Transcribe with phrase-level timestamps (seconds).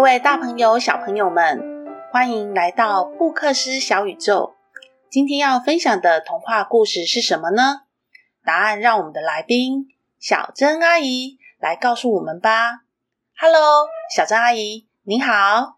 [0.00, 1.60] 各位大朋友、小朋友们，
[2.10, 4.54] 欢迎来到布克斯小宇宙。
[5.10, 7.82] 今天要分享的童话故事是什么呢？
[8.42, 12.80] 答案让我们的来宾小珍阿姨来告诉我们吧。
[13.38, 15.76] Hello，小珍阿姨，你好。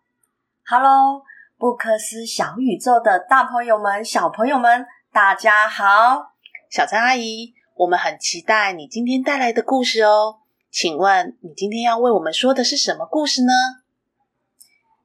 [0.66, 1.24] Hello，
[1.58, 6.36] 布克斯小宇宙的大朋友们、小朋友们，大家好。
[6.70, 10.36] 小珍阿姨，我们很期待你今天带来的故事哦。
[10.70, 13.52] 请问你今天要为我们说的是什么故事呢？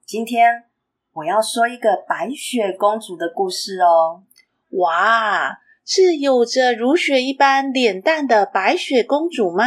[0.07, 0.63] 今天
[1.11, 4.23] 我要说一个白雪公主的故事哦。
[4.69, 9.65] 哇，是有着如雪一般脸蛋的白雪公主吗？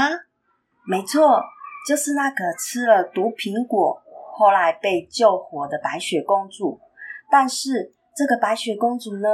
[0.87, 1.43] 没错，
[1.87, 6.81] 就是那个吃了毒苹果，后来被救活的白雪公主。
[7.31, 9.29] 但是这个白雪公主呢，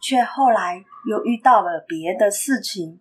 [0.00, 2.98] 却后来又遇到了别的事情，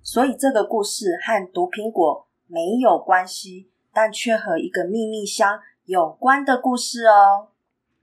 [0.00, 5.60] 所以这个故事和毒苹果没有关系，但却和一个秘密箱。
[5.86, 7.48] 有关的故事哦，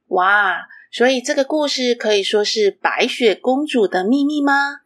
[0.07, 0.69] 哇！
[0.89, 4.79] 所以这个故事可以说是白雪公主的秘密吗？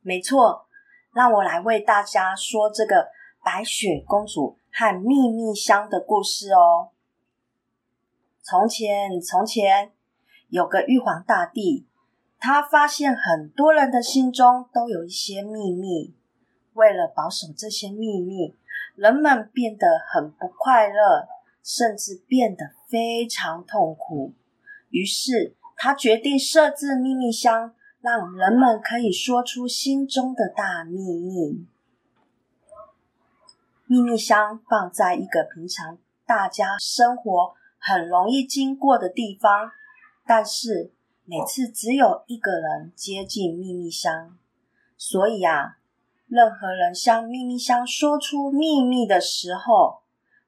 [0.00, 0.66] 没错，
[1.14, 3.10] 让我来为大家说这个
[3.44, 6.88] 白雪公主和秘密箱的故事哦。
[8.42, 9.92] 从前，从前
[10.48, 11.86] 有个玉皇大帝，
[12.40, 16.16] 他发现很多人的心中都有一些秘密，
[16.72, 18.56] 为了保守这些秘密，
[18.96, 21.28] 人们变得很不快乐。
[21.62, 24.34] 甚至变得非常痛苦。
[24.90, 31.66] 于是，他决定设置秘密箱，让人们可以说出心中的大秘密。
[33.86, 39.70] 秘密箱放在一个平常大家生活很容易经过的地方，
[40.26, 40.92] 但是
[41.24, 44.36] 每次只有一个人接近秘密箱，
[44.98, 45.78] 所以啊，
[46.26, 50.01] 任何人向秘密箱说出秘密的时候。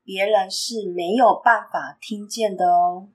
[0.05, 3.09] 别人是没有办法听见的哦。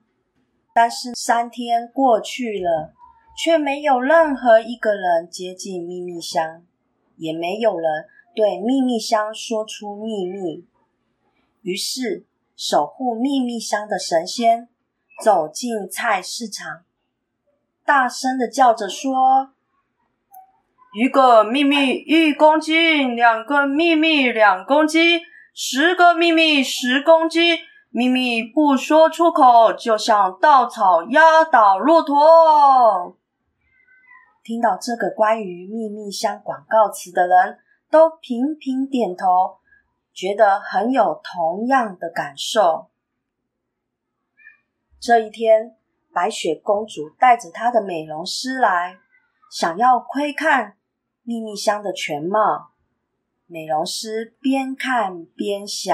[0.74, 2.92] 但是三天过去了，
[3.36, 6.64] 却没有任何一个人接近秘密箱，
[7.16, 10.66] 也没有人对秘密箱说出秘密。
[11.62, 12.26] 于是，
[12.56, 14.68] 守护秘密箱的神仙
[15.22, 16.82] 走进菜市场，
[17.84, 19.52] 大声的叫着说
[20.94, 25.20] ：“一个秘密一公斤，两个秘密两公斤。”
[25.62, 27.58] 十个秘密，十公斤
[27.90, 33.18] 秘密不说出口，就像稻草压倒骆驼。
[34.42, 37.58] 听到这个关于秘密箱广告词的人
[37.90, 39.58] 都频频点头，
[40.14, 42.88] 觉得很有同样的感受。
[44.98, 45.76] 这一天，
[46.10, 48.96] 白雪公主带着她的美容师来，
[49.52, 50.78] 想要窥看
[51.22, 52.70] 秘密箱的全貌。
[53.52, 55.92] 美容师边看边想：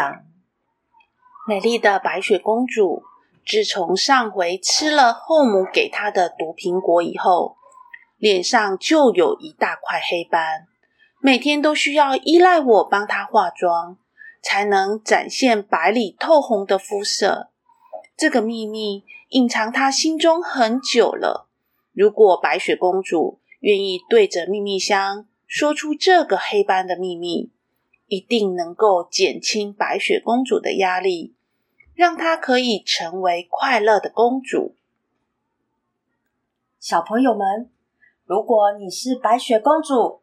[1.48, 3.02] 美丽的白雪公主，
[3.46, 7.56] 自从上回吃了后母给她的毒苹果以后，
[8.18, 10.66] 脸上就有一大块黑斑，
[11.22, 13.96] 每天都需要依赖我帮她化妆，
[14.42, 17.48] 才能展现白里透红的肤色。
[18.18, 21.48] 这个秘密隐藏她心中很久了。
[21.94, 27.52] 如果白雪公主愿意对着秘密箱，说出这个黑斑的秘密，
[28.06, 31.34] 一定能够减轻白雪公主的压力，
[31.94, 34.76] 让她可以成为快乐的公主。
[36.78, 37.70] 小朋友们，
[38.24, 40.22] 如果你是白雪公主，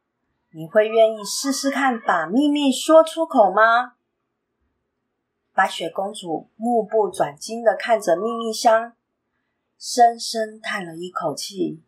[0.52, 3.94] 你会愿意试试看把秘密说出口吗？
[5.54, 8.94] 白雪公主目不转睛的看着秘密箱，
[9.78, 11.82] 深深叹了一口气。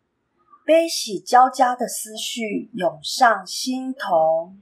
[0.66, 4.52] 悲喜交加的思绪涌上心头。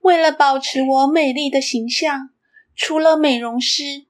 [0.00, 2.30] 为了保持我美丽的形象，
[2.74, 4.06] 除了美容师，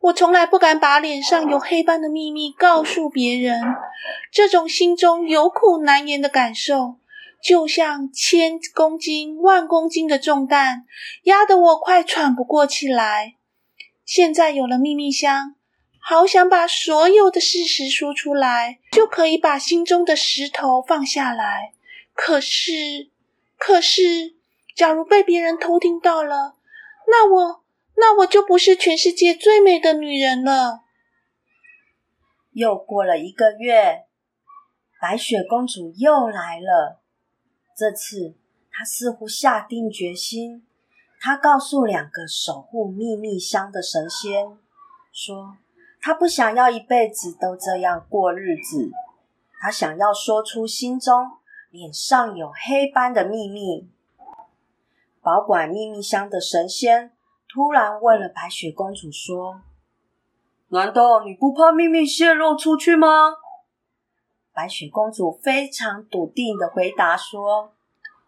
[0.00, 3.58] 我从来不敢把脸上有黑斑的秘密告诉别人。
[4.30, 6.96] 这种心中有苦难言的感受，
[7.42, 10.84] 就像千公斤、万公斤的重担，
[11.22, 13.36] 压得我快喘不过气来。
[14.04, 15.54] 现在有了秘密箱。
[16.10, 21.74] 好想把所有的事实说出来，就可以把心中的石头放下来。
[22.14, 23.10] 可是，
[23.58, 24.34] 可是，
[24.74, 26.54] 假如被别人偷听到了，
[27.08, 27.62] 那我，
[27.96, 30.80] 那我就不是全世界最美的女人了。
[32.52, 34.06] 又过了一个月，
[34.98, 37.02] 白雪公主又来了。
[37.76, 38.34] 这次，
[38.70, 40.66] 她似乎下定决心。
[41.20, 44.56] 她告诉两个守护秘密箱的神仙
[45.12, 45.58] 说。
[46.00, 48.90] 他不想要一辈子都这样过日子，
[49.60, 51.32] 他想要说出心中
[51.70, 53.88] 脸上有黑斑的秘密。
[55.20, 57.12] 保管秘密箱的神仙
[57.48, 59.60] 突然问了白雪公主说
[60.68, 63.34] ：“难道你不怕秘密泄露出去吗？
[64.54, 67.72] 白雪公主非常笃定的回答说：“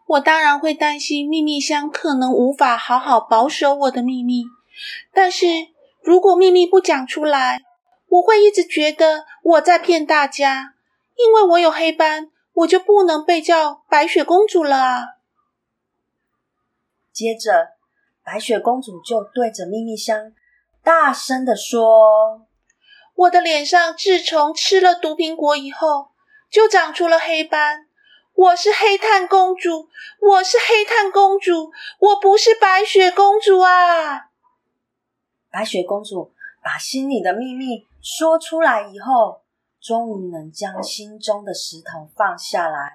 [0.06, 4.44] 我当然会担心秘密箱可能无法好好保守我的秘密，
[5.12, 5.46] 但是
[6.02, 7.61] 如果秘密不讲出来，
[8.08, 10.75] 我会一直觉得我在骗大家，
[11.17, 15.05] 因为我有黑斑，我就不能被叫白雪公主了啊。”
[17.12, 17.73] 接着，
[18.25, 20.32] 白雪公主就对着秘密箱。
[20.82, 22.47] 大声的说
[23.14, 26.08] ：“我的脸上自从吃了毒苹果以后，
[26.50, 27.87] 就长出了黑斑。
[28.32, 29.88] 我是黑炭公主，
[30.20, 34.29] 我是黑炭公主，我不是白雪公主啊！”
[35.50, 36.32] 白雪公主
[36.62, 39.43] 把心里的秘密说出来以后，
[39.81, 42.93] 终于能将心中的石头放下来，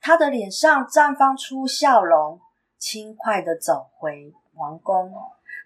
[0.00, 2.40] 她的脸上绽放出笑容，
[2.76, 5.14] 轻快的走回王宫。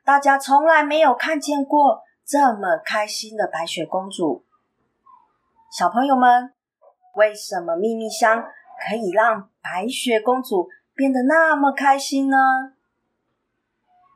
[0.04, 4.44] 大家从来没有看见过这么开心的白雪公主。
[5.72, 6.52] 小朋友们，
[7.16, 8.44] 为什么秘密箱
[8.86, 12.74] 可以让白雪公主变得那么开心呢？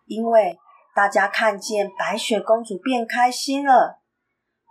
[0.06, 0.59] 因为
[0.94, 4.00] 大家看见白雪公主变开心了，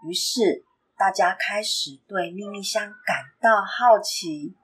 [0.07, 0.65] 于是
[0.97, 4.55] 大家开始对秘密箱感到好奇。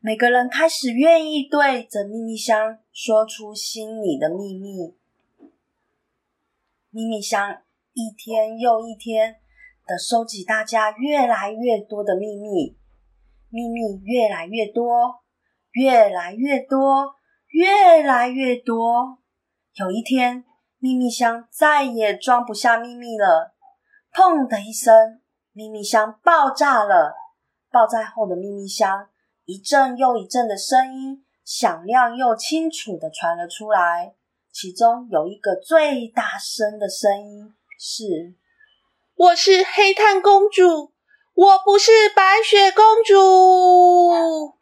[0.00, 4.96] 每个人开始愿意对着秘密箱说出心里的秘密。
[6.90, 7.62] 秘密箱
[7.92, 9.36] 一天又一天
[9.86, 12.76] 的收集大家越来越多的秘密，
[13.48, 15.22] 秘密越来越多，
[15.72, 17.14] 越来越多，
[17.48, 19.18] 越来越多。
[19.74, 20.44] 有一天，
[20.82, 23.54] 秘密箱再也装不下秘密了，
[24.12, 25.20] 砰的一声，
[25.52, 27.14] 秘密箱爆炸了。
[27.70, 29.06] 爆炸后的秘密箱，
[29.44, 34.16] 一阵又一阵的声音，响亮又清楚的传了出来。
[34.50, 38.34] 其中有一个最大声的声音是
[39.14, 40.90] ：“我是黑炭公主，
[41.34, 44.58] 我不是白雪公主。”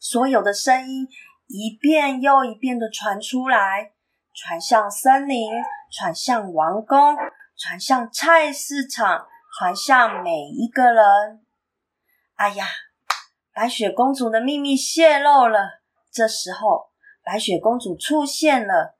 [0.00, 1.06] 所有的声音
[1.48, 3.91] 一遍又一遍的传出来，
[4.44, 5.52] 传向森林，
[5.88, 7.14] 传向王宫，
[7.56, 11.46] 传向菜市场，传向每一个人。
[12.34, 12.66] 哎呀，
[13.54, 15.80] 白雪公主的秘密泄露了。
[16.10, 16.90] 这时候，
[17.22, 18.96] 白雪公主出现了。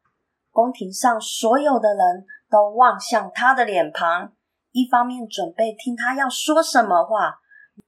[0.53, 4.33] 宫廷上所有的人都望向她的脸庞，
[4.71, 7.41] 一方面准备听她要说什么话，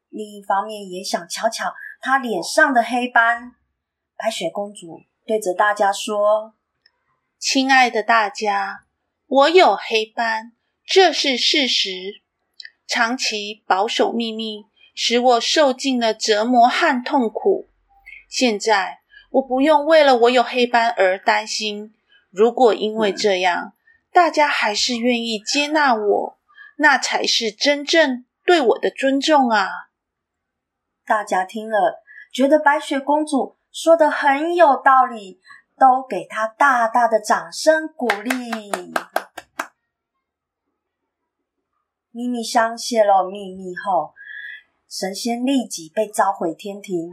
[0.09, 3.53] 另一方面也想瞧瞧她脸上的黑斑。
[4.17, 6.55] 白雪公主对着大家说
[7.47, 8.85] ：“亲爱的大家，
[9.27, 10.53] 我有黑斑，
[10.83, 12.23] 这是事实。
[12.87, 14.65] 长期保守秘密，
[14.95, 17.69] 使我受尽了折磨和痛苦。
[18.31, 19.01] 现在
[19.33, 21.93] 我不用为了我有黑斑而担心。”
[22.33, 23.75] 如果因为这样，
[24.11, 26.39] 大家还是愿意接纳我，
[26.79, 29.69] 那才是真正对我的尊重啊！
[31.05, 32.03] 大家听了，
[32.33, 35.43] 觉得白雪公主说的很有道理，
[35.79, 38.33] 都给他大大的掌声鼓励。
[42.11, 44.15] 秘密箱泄露秘密后，
[44.89, 47.11] 神仙立即被召回天庭。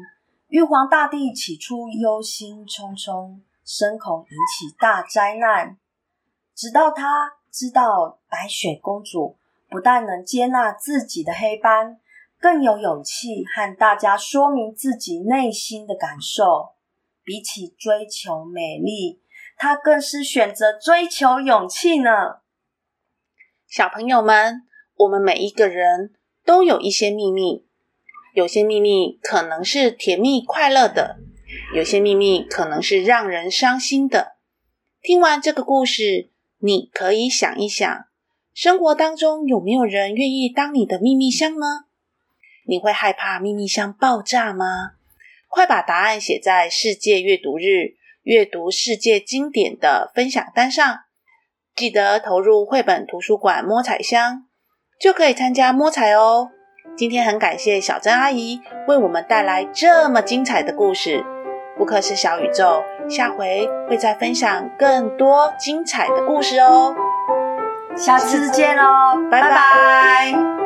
[0.48, 3.42] 玉皇大帝起初忧心忡忡。
[3.64, 5.78] 深恐引起大灾难，
[6.54, 9.38] 直到他知道白雪公主
[9.70, 12.02] 不但能接纳自己的黑斑，
[12.40, 16.74] 更有勇气和大家说明自己内心的感受。
[17.24, 19.22] 比起追求美丽，
[19.58, 22.42] 他更是选择追求勇气呢。
[23.68, 24.64] 小朋友们，
[24.96, 26.14] 我们每一个人
[26.46, 27.66] 都有一些秘密，
[28.34, 31.20] 有些秘密可能是甜蜜快乐的。
[31.74, 34.38] 有些秘密可能是让人伤心的。
[35.02, 38.06] 听完这个故事，你可以想一想，
[38.54, 41.86] 生活当中有没有人愿意当你的秘密箱呢？
[42.66, 44.92] 你会害怕秘密箱爆炸吗？
[45.52, 51.00] 快把答案写在世界阅读日阅读世界经典的分享单上，
[51.76, 54.46] 记得投入绘本图书馆摸彩箱，
[54.98, 56.52] 就可以参加摸彩哦。
[56.96, 61.26] 今天很感谢小珍阿姨为我们带来这么精彩的故事。
[61.78, 66.96] 不克是小宇宙，下回会再分享更多精彩的故事哦。
[67.98, 68.84] 下次见喽，
[69.30, 70.61] 拜拜。